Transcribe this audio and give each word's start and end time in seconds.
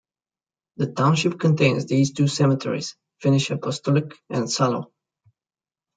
The 0.77 0.87
township 0.93 1.39
contains 1.39 1.85
these 1.85 2.11
two 2.11 2.27
cemeteries: 2.27 2.95
Finnish 3.19 3.51
Apostolic 3.51 4.15
and 4.31 4.49
Salo. 4.49 4.91